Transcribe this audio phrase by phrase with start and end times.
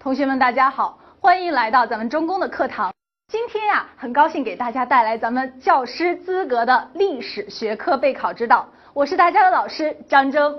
[0.00, 2.94] 同学们，大家好，欢迎来到咱们中公的课堂。
[3.32, 8.68] 今天呀，很高兴给大家带来咱们教师资格的历史学科备考指导。
[8.94, 10.56] 我是大家的老师张征。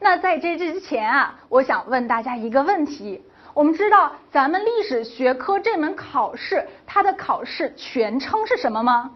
[0.00, 3.22] 那在这之前啊，我想问大家一个问题：
[3.54, 9.08] 我们知道咱们历史学科这门考试，它的考试全称是什么吗？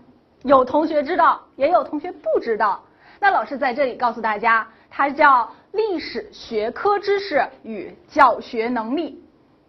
[0.45, 2.80] 有同学知道，也有同学不知道。
[3.19, 9.20] 那老师在这里告诉大家，它叫历史学科知识与教学能力。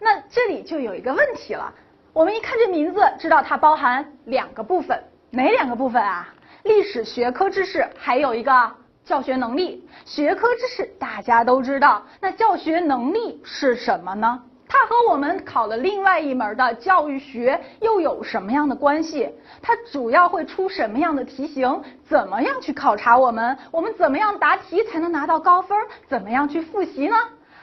[0.05, 1.73] 那这里就有一个问题了，
[2.13, 6.31] 我们一看这名字，知道它包含两个部分，哪两个部分啊？
[6.61, 8.71] 历史学科知识，还有一个
[9.03, 9.83] 教学能力。
[10.05, 14.43] 学科知识大家都知道，那教学能力是什么呢？
[14.67, 19.27] 它和我们考的另外一门的教育学又有什么样的关系？
[19.59, 21.81] 它主要会出什么样的题型？
[22.07, 23.57] 怎么样去考察我们？
[23.71, 25.75] 我们怎么样答题才能拿到高分？
[26.07, 27.15] 怎么样去复习呢？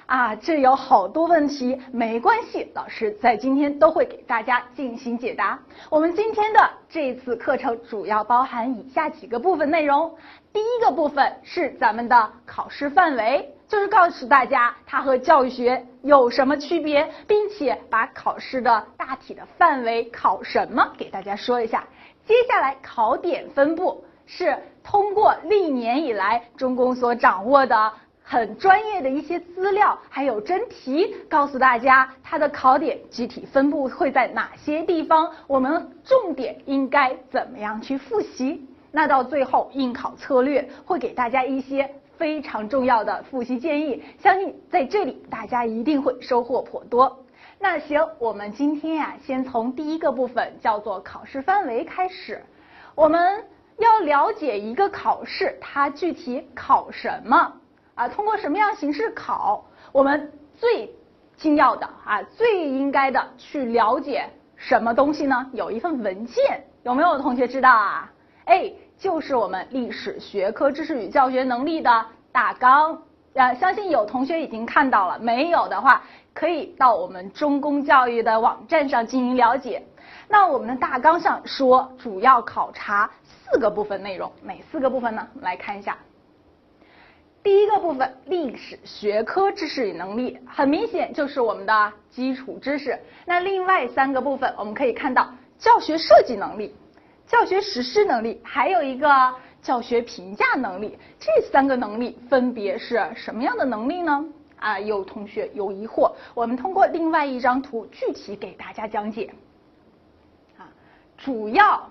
[0.07, 5.59] 啊，这有好多问题，没关系，老师在今天都会给大家进行解答。
[5.89, 10.15] 我们今天的这次课程主要包含以下几个部分内容。
[10.53, 21.85] 第一个部分是咱们的考试范围，就是告诉大家它和教育学有什么区别，并且把考试的大体的范围考什么给大家说一下。
[22.27, 27.93] 接下来考点分布是通过历年以来中公所掌握的。
[28.33, 38.67] 很专业的一些资料，还有真题，告诉大家它的考点具体分布会在哪些地方，我们重点应该怎么样去复习。
[38.91, 47.27] 那到最后应考策略会给大家一些非常重要的复习建议，相信在这里大家一定会收获颇多。
[47.59, 52.43] 那行，我们今天呀，先从第一个部分叫做考试范围开始，
[52.95, 53.45] 我们
[53.77, 57.53] 要了解一个考试，它具体考什么。
[57.95, 59.65] 啊，通过什么样形式考？
[59.93, 60.91] 我们最
[61.37, 65.51] 精要的啊，最应该的去了解什么东西呢？
[65.53, 68.11] 有一份文件，有没有同学知道啊？
[68.45, 73.03] 哎，就是我们历史学科知识与教学能力的大纲。
[73.35, 76.03] 啊，相信有同学已经看到了，没有的话，
[76.35, 79.83] 可以到我们中公教育的网站上进行了解。
[80.29, 85.27] 那我们的大纲上说，主要考察四个部分内容，哪四个部分呢？
[85.35, 85.97] 我们来看一下。
[87.43, 92.97] 第一个部分，历史学科知识与能力，很明显就是我们的基础知识。
[93.27, 96.73] 那另外三个部分，我们可以看到教学设计能力、
[97.27, 100.97] 教学实施能力，还有一个教学评价能力。
[101.19, 104.25] 这三个能力分别是什么样的能力呢？
[104.61, 109.35] 啊，有同学有疑惑，我们通过另外一张图具体给大家讲解。
[110.57, 110.71] 啊，
[111.19, 111.91] 主要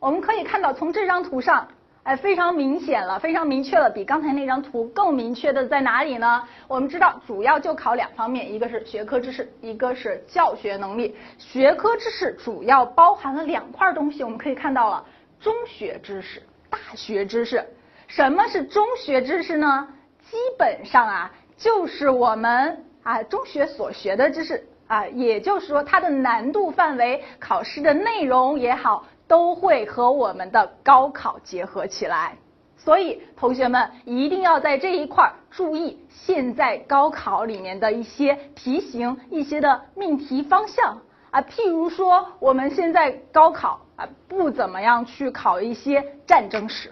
[0.00, 1.68] 我们可以看到从这张图上。
[2.08, 6.42] 哎，非常明显了，非常明确了，比刚才那张图更明确的在哪里呢？
[6.66, 11.14] 我们知道，主要就考两方面，一个是学科知识，一个是教学能力。
[11.36, 15.04] 学科知识主要包含了两块东西，我们可以看到了
[15.38, 17.62] 中学知识、大学知识。
[18.06, 19.86] 什么是中学知识呢？
[20.30, 29.04] 基本上啊，就是我们啊中学所学的知识啊，也就是说它的难度范围、考试的内容也好。
[29.28, 32.36] 都会和我们的高考结合起来，
[32.76, 40.98] 所以同学们一定要在这一块儿注意现在高考里面的一些题型、一些的命题方向
[41.30, 41.42] 啊。
[41.42, 46.90] 譬如说，我们现在高考啊不怎么样去考一些战争史，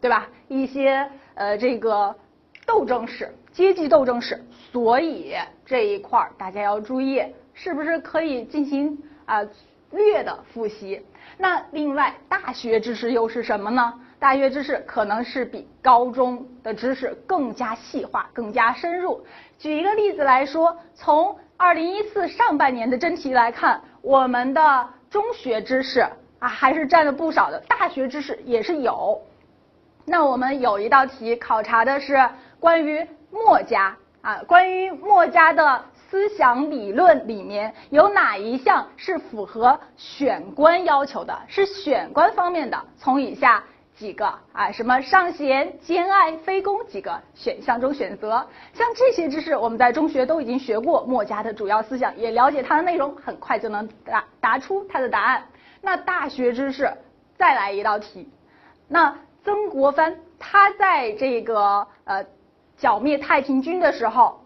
[0.00, 0.28] 对吧？
[0.48, 2.14] 一些呃这个
[2.66, 5.34] 斗争史、阶级斗争史，所以
[5.64, 9.42] 这一块儿大家要注意，是不是可以进行啊
[9.92, 11.04] 略的复习？
[11.38, 13.94] 那另外，大学知识又是什么呢？
[14.18, 19.24] 大学知识可能是比高中的知识更加细化、更加深入。
[19.58, 26.00] 举一个例子来说，从二零一四上半年的真题来看，我们的中学知识
[26.38, 29.20] 啊还是占了不少的，大学知识也是有。
[30.04, 32.28] 那我们有一道题考察的是
[32.60, 35.84] 关于墨家啊，关于墨家的。
[36.12, 41.34] 思想理论里面有哪一项是符合选官要求的？
[41.48, 43.64] 是选官方面的，从以下
[43.96, 48.46] 几个啊，什么尚贤、兼爱、非攻几个选项中选择。
[48.74, 55.46] 像这些知识，我们在中学都已经学过墨家的主要思想，也了解它的内容，很快就能答答出它的答案。
[55.80, 56.92] 那大学知识
[57.38, 58.28] 再来一道题，
[58.86, 62.26] 那曾国藩他在这个呃
[62.76, 64.41] 剿灭太平军的时候。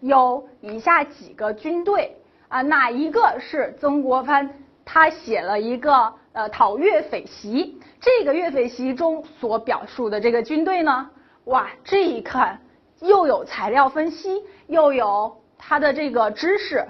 [0.00, 2.16] 有以下几个军队
[2.48, 4.48] 啊，哪一个是曾国藩
[4.84, 7.74] 他写了一个呃讨粤匪檄？
[8.00, 11.10] 这个粤匪檄中所表述的这个军队呢？
[11.44, 12.60] 哇，这一看
[13.00, 16.86] 又有材料分析，又有他的这个知识，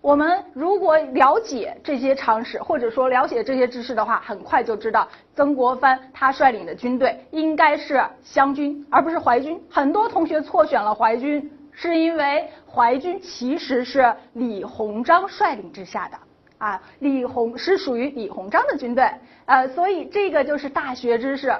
[0.00, 9.60] 我们如果了解这些常识，或者说了解这些知识的话，很快就知道曾国藩他率领的军队应该是湘军，而不是淮军。
[9.68, 16.18] 很多同学错选了淮军，是因为淮军其实是李鸿章率领之下的
[16.58, 19.10] 啊，李鸿是属于李鸿章的军队，
[19.46, 21.52] 呃，所以这个就是大学知识。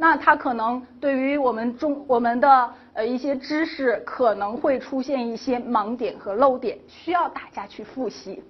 [0.00, 8.42] 那它可能对于我们中我们的呃一些知识可能会出现一些盲点和漏点，需要大家去复习。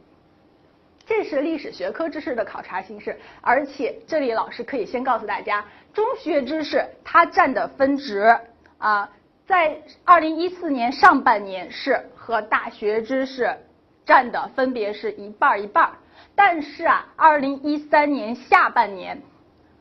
[1.06, 8.36] 这是历史学科知识的考察形式，而且这里老师可以先告诉大家，中学知识它占的分值
[8.76, 9.10] 啊，
[9.48, 13.56] 在二零一四年上半年是和大学知识
[14.04, 15.90] 占的分别是一半一半，
[16.34, 19.18] 但是啊，二零一三年下半年。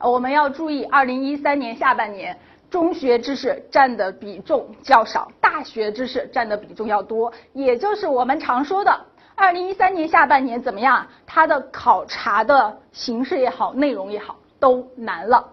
[0.00, 2.34] 我们要注意，二零一三年下半年
[2.70, 8.98] 中学知识占的比重较少，大学知识占的比重要多，也就是我们常说的，
[9.34, 11.06] 二零一三年下半年怎么样？
[11.26, 15.46] 它的考察的形式也好，内容也好，都难了。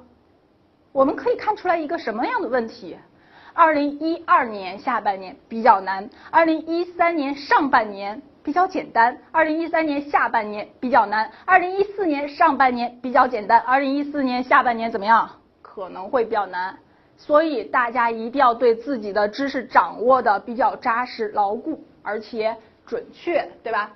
[0.94, 2.96] 我们可以看出来一个什么样的问题？
[3.56, 8.22] 二零一二年下半年比较难，二零一三年上半年。
[8.44, 15.28] 比较简单，二零一三年下半年比较难，二零一四年上半年比较简单，二零一四年下半年怎么样？
[15.64, 16.78] 可能会比较难，
[17.18, 22.56] 所以大家一定要对自己的知识掌握的比较扎实、牢固，而且
[22.86, 23.94] 准确，对吧？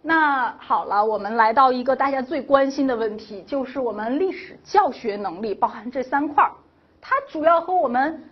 [0.00, 6.52] 那好了，我们来到一个大家最关心的问题，就是我们历史教学能力，包含这三块儿，
[7.02, 8.24] 它主要和我们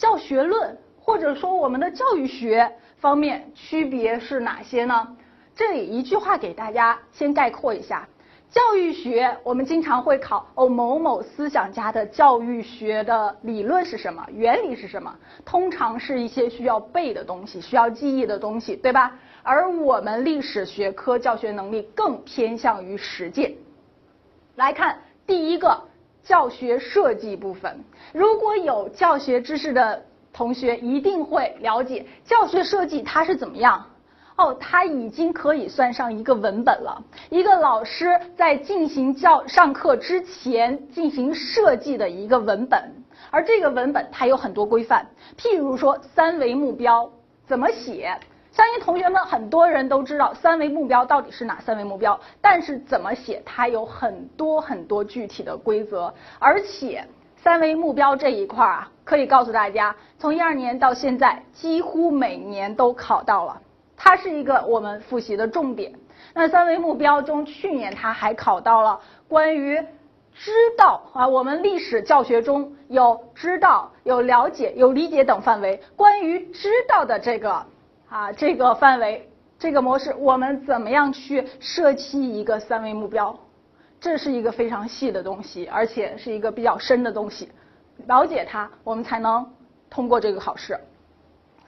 [0.00, 2.72] 教学论或者说我们的教育学。
[3.00, 5.16] 方面区别是哪些呢？
[5.56, 8.06] 这里一句话给大家先概括一下：
[8.50, 15.16] 教育学我们经常会考哦，某某思想家的教育学的理论是什么，原理是什么？
[15.46, 19.18] 通常是一些需要背的东西，需要记忆的东西，对吧？
[19.42, 23.54] 而我们历史学科教学能力更偏向于实践。
[24.56, 25.82] 来看第一个
[26.30, 30.00] 教学设计部分，如果有教学知识的。
[30.32, 33.84] 同学一定会了解教学设计它是怎么样
[34.36, 37.02] 哦，它已经可以算上一个文本了。
[37.30, 42.80] 一个老师在进行教上课之前进行设计的一个文本，
[43.32, 45.04] 而这个文本它有很多规范，
[45.36, 47.10] 譬如说三维目标
[47.44, 48.16] 怎么写，
[48.60, 57.02] 相信同学们很多人都知道三维目标到底是哪三维目标，但是怎么写它有很多很多具体的规则，而且。
[57.36, 63.62] 三维目标这一块啊，可以告诉大家，从一二年到现在，几乎每年都考到了，
[63.96, 65.94] 它是一个我们复习的重点。
[66.34, 69.82] 那三维目标中，去年它还考到了关于
[70.34, 75.80] 知道啊，我们历史教学中有知道、有了解、有理解等范围。
[75.96, 77.64] 关于知道的这个
[78.10, 83.38] 啊这个范围、这个模式，我们怎么样去设计一个三维目标？
[84.00, 87.48] 这是一个非常细的东西，而且是一个比较深的东西，
[88.08, 89.48] 了解它，我们才能
[89.88, 90.78] 通过这个考试。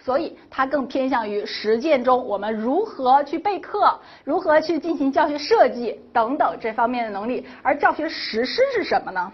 [0.00, 7.46] 所以它更偏向于实践中我们如何去备课，如何去进行教学设计等等这方面的能力。
[7.62, 9.32] 而教学实施是什么呢？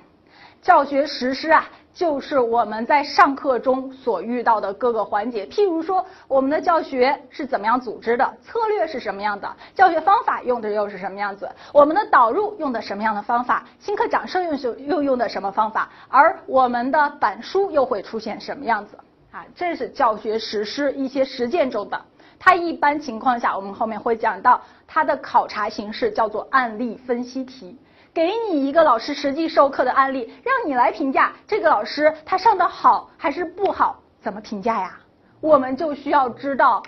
[0.61, 1.67] 教学实施啊。
[1.99, 18.97] 就是我们在上课中所遇到的各个环节，譬如说我们的教学是怎么样组织的，策略是什么样的，教学方法用的又是什么样子，我们的导入用的什么样的方法，新课讲授用又用的什么方法，而我们的板书又会出现什么样子
[19.33, 19.45] 啊？
[19.57, 22.01] 这是教学实施一些实践中的，
[22.39, 27.77] 它一般情况下我们后面会讲到它的考察形式叫做案例分析题。
[28.19, 34.03] 给你一个老师实际授课的案例，让你来评价这个老师他上的好还是不好？
[34.21, 34.99] 怎么评价呀？
[35.41, 36.83] 我们就需要知道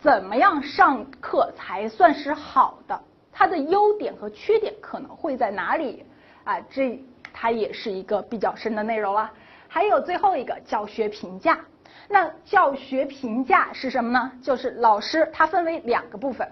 [0.00, 2.98] 怎么样上课才算是好的，
[3.30, 6.02] 它的优点和缺点可能会在哪里？
[6.44, 6.98] 啊，这
[7.30, 9.30] 它也是一个比较深的内容了。
[9.68, 11.58] 还有最后一个教学评价，
[12.08, 14.32] 那教学评价是什么呢？
[14.42, 16.50] 就是老师他分为两个部分。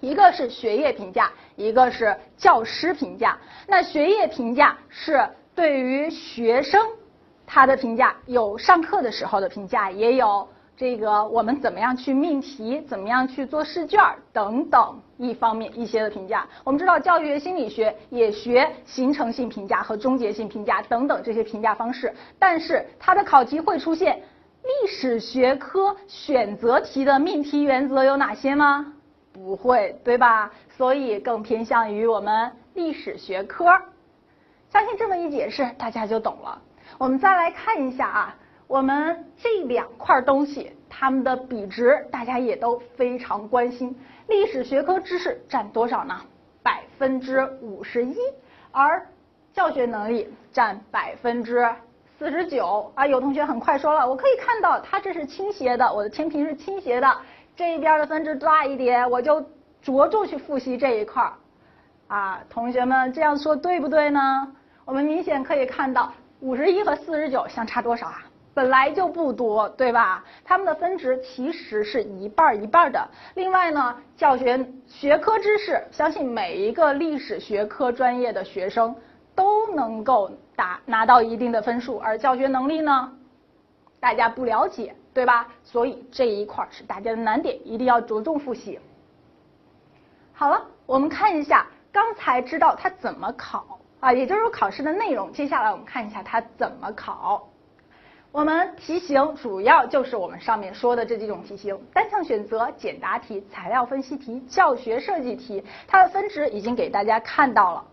[0.00, 3.38] 一个是学业评价，一个是教师评价。
[3.66, 6.80] 那学业评价是对于学生
[7.46, 14.00] 他的评价，有上课的时候的评价，也有这个我们怎么样去命题，怎么样去做试卷
[14.32, 16.48] 等等一方面一些的评价。
[16.64, 24.18] 我们知道教育心理学也学形成性评价和终结性评价等等这些评价方式，但是它的考题会出现
[24.62, 28.94] 历史学科选择题的命题原则有哪些吗？
[29.44, 30.50] 不会，对吧？
[30.76, 33.66] 所以更偏向于我们历史学科。
[34.70, 36.60] 相信这么一解释，大家就懂了。
[36.98, 43.98] 我们再来看一下啊，我们这两块东西，它们的比值，大家也都非常关心。
[44.28, 46.20] 历史学科知识占多少呢？
[46.62, 48.16] 百分之五十一，
[48.70, 49.06] 而
[49.52, 51.68] 教学能力占百分之
[52.18, 52.92] 四十九。
[52.94, 57.16] 啊，有同学很快说了，我可以看到它这是倾斜的，我的天平是倾斜的，
[57.56, 59.40] 这一边的分值大一点，我就
[59.82, 61.32] 着重去复习这一块儿。
[62.08, 64.52] 啊，同学们这样说对不对呢？
[64.84, 68.24] 我们明显可以看到，五十一和四十九相差多少啊？
[68.52, 70.24] 本来就不多，对吧？
[70.44, 73.08] 它们的分值其实是一半一半的。
[73.34, 78.94] 另外呢，教学学科知识，相信每一个历史学科专业的学生
[79.36, 83.12] 都能够达拿到一定的分数，而教学能力呢，
[84.00, 85.48] 大家不了解，对吧？
[85.64, 88.78] 所以这一块是大家的难点，一定要着重复习。
[90.32, 95.32] 好了，我们看一下刚才知道它怎么考啊，也就是说考试的内容。
[95.32, 97.48] 接下来我们看一下它怎么考。
[98.32, 105.64] 我们题型主要就是我们上面说的这几种题型：单项选择、简答题、材料分析题、教学设计题。
[105.88, 107.84] 它的分值已经给大家看到了，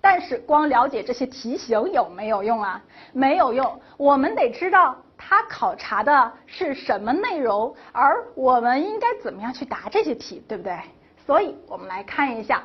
[0.00, 2.82] 但是光了解这些题型有没有用啊？
[3.12, 10.78] 没有用，我们得知道它考察的是什么内容，而我们应该怎么样去答这些题，对不对？
[11.26, 12.62] 所以我们来看一下，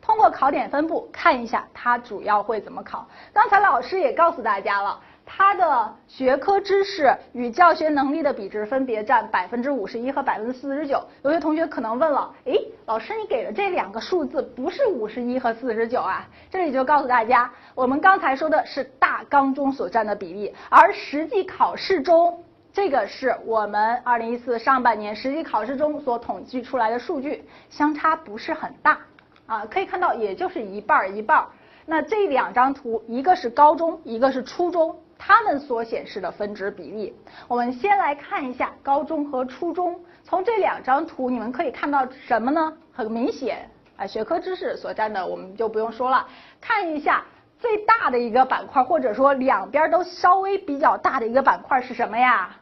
[0.00, 3.06] 通过考点分布看一下它主要会怎么考。
[3.32, 5.00] 刚才老师也告诉大家了。
[5.30, 11.04] 它的学科知识与教学能力的比值分别占百分之五十一和百分之四十九。
[11.22, 16.26] 有些同学可能问了，诶，老师你给的这两个数字不是五十一和四十九啊？
[16.50, 22.42] 这里就告诉大家，我们刚才说的是大纲中所占的比例，而实际考试中，
[22.72, 28.98] 这个是我们二零一四上半年实际考试中所统计出来的数据，相差不是很大
[29.46, 31.46] 啊，可以看到也就是一半儿一半儿。
[31.84, 34.96] 那这两张图，一个是高中，一个是初中。
[35.18, 37.14] 它们所显示的分值比例，
[37.48, 40.00] 我们先来看一下高中和初中。
[40.22, 42.72] 从这两张图，你们可以看到什么呢？
[42.92, 46.26] 很明显，啊，学科知识所占的我们就不用说了。
[46.60, 47.24] 看一下
[47.58, 52.56] 最大的一个板块，或者说两边都稍微比较大的一个板块是什么呀？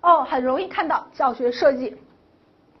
[0.00, 1.96] 哦，很容易看到教学设计，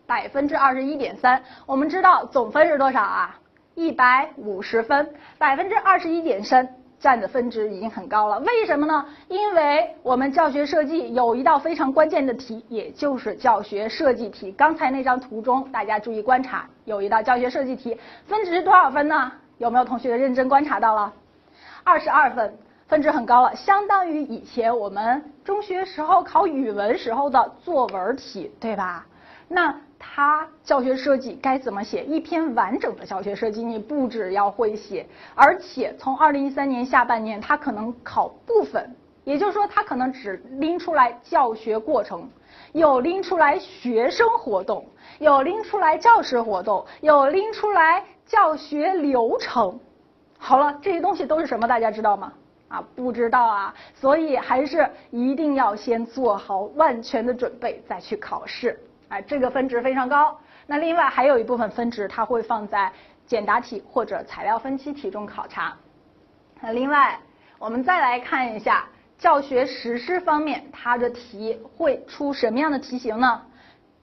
[0.06, 1.42] 百分之二十一点三。
[1.66, 3.38] 我们知道总分是多少啊？
[3.74, 6.76] 一百五十分，百分之二十一点三。
[7.00, 9.06] 占的分值已经很高了，为什么呢？
[9.28, 14.52] 因为我们教学设计有一道非常关键的题，也就是教学设计题。
[14.52, 19.32] 刚才那张图中，大家注意观察，有一道教学设计题，分值是多少分呢？
[19.56, 21.10] 有没有同学认真观察到了？
[21.82, 22.54] 二十二分，
[22.86, 29.06] 分值很高了，相当于以前我们中学时候考语文时候的作文题，对吧？
[29.48, 29.74] 那。
[30.02, 32.02] 它教学设计该怎么写？
[32.04, 42.28] 一篇完整的教学设计，你不只要会写，而且从二零一三年下半年，它可能考部分，也就是说，它可能只拎出来教学过程，
[42.72, 44.86] 有拎出来学生活动，
[45.18, 49.78] 有拎出来教师活动，有拎出来教学流程。
[50.38, 51.68] 好了，这些东西都是什么？
[51.68, 52.32] 大家知道吗？
[52.68, 58.80] 啊，不知道啊，所以还是一定要先做好万全的准备，再去考试。
[59.10, 60.38] 哎，这个分值非常高。
[60.66, 62.90] 那另外还有一部分分值，它会放在
[63.26, 65.76] 简答题或者材料分析题中考察。
[66.60, 67.18] 那另外，
[67.58, 68.86] 我们再来看一下
[69.18, 73.42] 教学实施方面，它的题会出什么样的题型呢？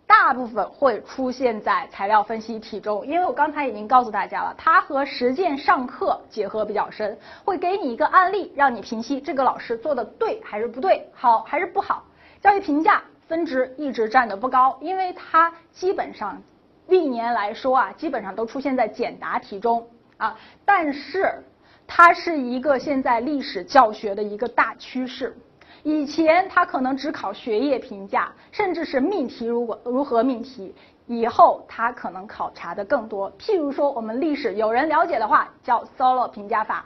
[0.05, 12.03] 大部分会出现在材料分析题中，因为我刚才已经告诉大家了，它和实践上课结合比较深，会给你一个案例，让你评析这个老师做的对还是不对，好还是不好。
[12.41, 13.01] 教育评价。
[13.27, 16.41] 分值一直占的不高，因为它基本上
[16.88, 20.38] 历年来说啊，基本上都出现在简答题中啊。
[20.65, 21.43] 但是
[21.86, 25.36] 它是一个现在历史教学的一个大趋势。
[25.84, 30.74] 以前它可能只考学业评价，甚至是命题，如果如何命题，
[31.05, 33.31] 以后它可能考察的更多。
[33.38, 36.86] 譬如说我们历史有人了解的话，叫 Solo 评价法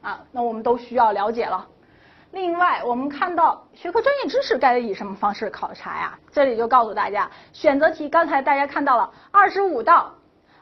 [0.00, 1.66] 啊，那我们都需要了解了。
[2.32, 6.16] 另外，我们看到学科专业知识该以什么方式考察呀？
[6.30, 10.14] 这里就告诉大家，选择题刚才大家看到了，二十五道、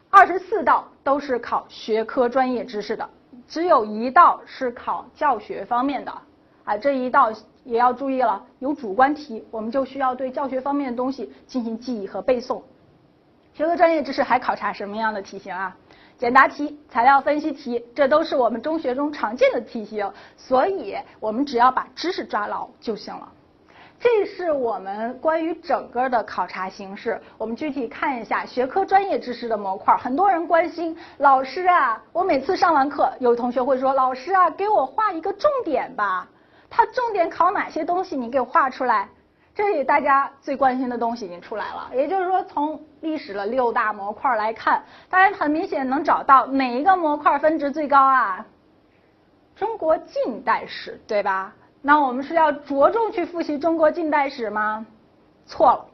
[0.09, 3.09] 二十四道都是考学科专业知识的，
[3.47, 6.13] 只有一道是考教学方面的。
[6.65, 7.31] 啊，这一道
[7.65, 12.63] 也要注意了，有主观题，我们就需要对教学方面的东西进行记忆和背诵。
[13.53, 15.77] 学科专业知识还考察什么样的题型啊？
[16.19, 23.33] 简答题、材料分析题，这都是我们中学中常见的题型，所以我们只要把知识抓牢就行了。
[24.01, 27.21] 这是我们关于整个的考察形式。
[27.37, 29.97] 我们具体看一下学科专业知识的模块。
[29.97, 36.29] 很多人关心，老师啊，我每次上完课，有同学会说，老师啊，给我画一个重点吧。
[36.69, 38.17] 它重点考哪些东西？
[38.17, 39.09] 你给我画出来。
[39.59, 48.47] 这里大家最关心的东西已经出来了，也就是说，从历史的六大模块来看，大家很明显能找到哪一个模块分值最高啊？
[49.57, 51.53] 中国近代史，对吧？
[51.83, 54.87] 那我们是要着重去复习中国近代史吗？
[55.45, 55.87] 错了，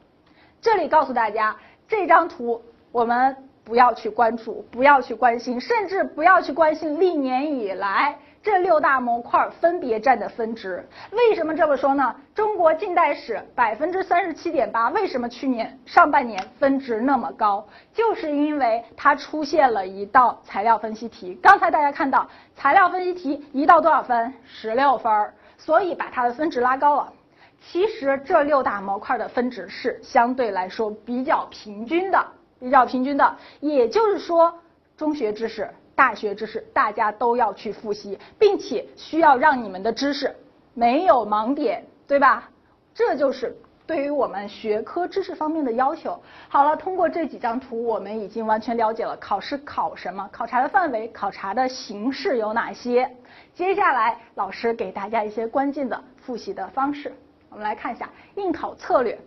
[0.61, 1.55] 这里告诉大家，
[1.87, 8.19] 这张图我们不要去关注，不要去关心，甚至不要去关心历年以来。
[8.45, 12.15] 这六大模块分别占的分值，为什么这么说呢？
[12.35, 17.67] 中国近代史百分之三十七点八，为什么去年上半年分值那么高？
[17.91, 21.33] 就是因为它出现了一道材料分析题。
[21.41, 24.31] 刚才大家看到材料分析题一道多少分？
[24.45, 27.11] 十六分，所以把它的分值拉高了。
[27.59, 32.23] 其实这六大模块的分值是相对来说比较平均的，
[32.59, 33.35] 比较平均的。
[33.59, 34.53] 也就是说，
[34.95, 35.67] 中学知识。
[35.95, 40.35] 大学知识大家都要去复习，并且需要让你们的知识
[40.73, 42.49] 没有盲点，对吧？
[42.93, 43.55] 这就是
[43.87, 46.21] 对于我们学科知识方面的要求。
[46.49, 53.09] 好了，通过这几张图，我们已经完全了解了考试考什么，考察的范围、考察的形式有哪些。
[53.53, 57.13] 接下来，老师给大家一些关键的复习的方式。
[57.49, 59.17] 我们来看一下应考策略。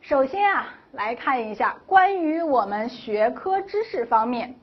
[0.00, 4.54] 首先啊，来看一下关于我们学科知识方面。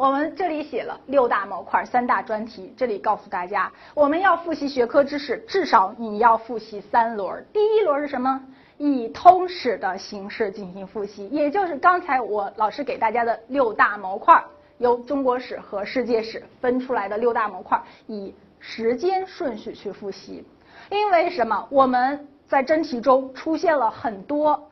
[0.00, 2.72] 我们这里写了六大模块、三大专题。
[2.74, 7.44] 这里告诉大家，我们要复习学科知识，至少你要复习三轮。
[7.52, 8.42] 第一轮是什么？
[8.78, 14.42] 以通史的形式进行复习，也就是刚才我老师给大家的六大模块，
[14.78, 20.42] 由中国史和世界史分出来的六大模块，以时间顺序去复习。
[20.90, 21.68] 因为什么？
[21.68, 24.66] 我们在真题中出现了很多。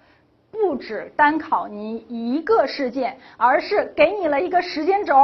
[0.61, 5.15] 不止单考你一个事件，而是给你了一个时间轴，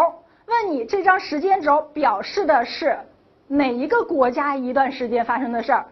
[0.47, 2.97] 问你这张时间轴表示的是
[3.49, 5.87] 哪一个国家一段时间发生的事儿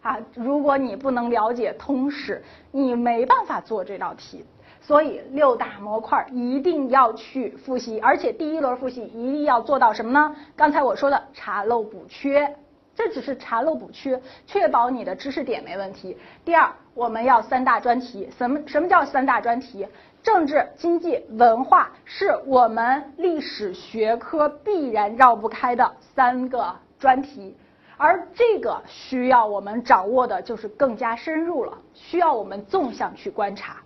[0.00, 0.18] 啊？
[0.34, 4.44] 如果你不能了解通史，你没办法做这道题。
[4.80, 10.34] 所以六大模块一定要去复习，而且第一轮复习一定要做到什么呢？
[10.56, 12.56] 刚才我说的查漏补缺。
[12.96, 16.16] 这只是查漏补缺，确保你的知识点没问题。
[16.44, 18.28] 第二，我们要三大专题。
[18.38, 19.86] 什么什么叫三大专题？
[20.22, 27.54] 政治、经济、文化是我们历史学科必然绕不开的三个专题，
[27.96, 33.76] 而这个需要我们掌握的就是更加深入了，需要我们纵向去观察。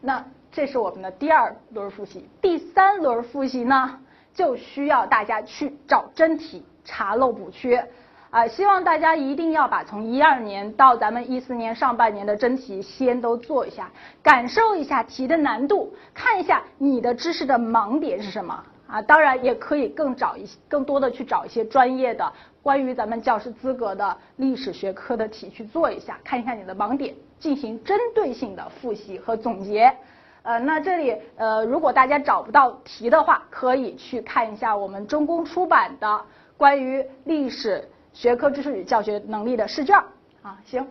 [0.00, 2.28] 那这是我们的第二轮复习。
[2.40, 4.00] 第三轮复习呢，
[4.34, 7.86] 就需要大家去找真题，查漏补缺。
[8.30, 13.90] 啊，希望大家一定要把从一二年到咱们一四年上半年的真题先都做一下，
[14.22, 19.00] 感受一下题的难度，看一下你的知识的盲点是什么啊。
[19.00, 22.30] 当然也可以更找一些更多的去找一些专业的
[22.62, 29.96] 关于咱们教师资格的历史学科的题去做一下，看一下你的盲点，进行针对性的复习和总结。
[30.42, 36.20] 呃，那这里呃，如果大家找不到题的话，可以去看一下我们中公出版的
[36.56, 37.88] 关于历史。
[38.16, 39.94] 学科知识与教学能力的试卷
[40.40, 40.88] 啊，行，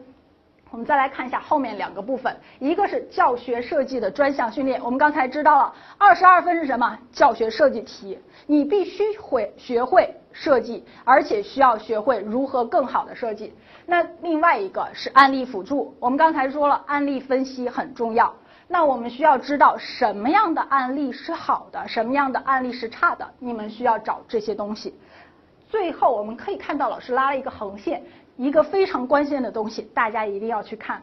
[0.70, 4.80] 我们再来看一下后面两个部分，一个是教学设计的专项训练。
[4.84, 6.96] 我们刚才知道了，二十二分是什么？
[7.12, 13.52] 教学设计题，你必须会学会设计，而且需要学会如何更好的设计。
[13.88, 18.32] 那另外一个是案例辅助，我们刚才说了，案例分析很重要。
[18.68, 24.94] 那我们需要知道什么样的案例是好的，什么样的案例是差的，你们需要找这些东西。
[25.68, 28.04] 最后我们可以看到，老师拉了一个横线，
[28.38, 31.02] 一个非常关键的东西，大家一定要去看。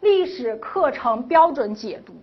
[0.00, 2.14] 历史课程标准解读。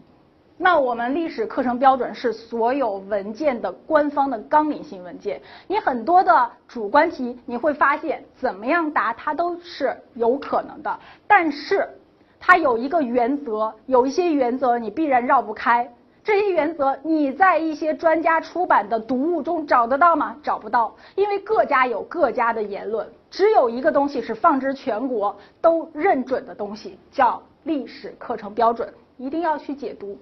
[0.57, 11.89] 那我们历史课程标准是所有文件的官方的纲领性文件，你很多的主观题你会发现，怎么样答它都是有可能的，但是
[12.39, 15.91] 它有一个原则，有一些原则你必然绕不开。
[16.23, 20.37] 这些原则你在一些专家出版的读物中找得到吗？
[20.43, 30.15] 找不到，因为各家有各家的言论，只有一个东西是放之全国都认准的东西，叫历史课程标准，一定要去解读。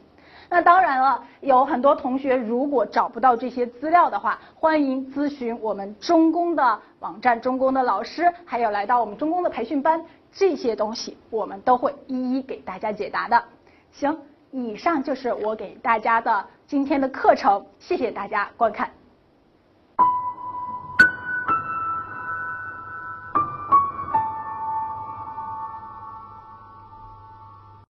[0.50, 13.44] 那当然了，有很多同学如果找不到这些资料的话，欢迎咨询我们中公的网站、中公的老师，还有来到我们中公的培训班，这些东西我们都会一一给大家解答的。
[13.92, 14.18] 行。
[14.52, 18.99] 以上就是我给大家的今天的课程，谢谢大家观看。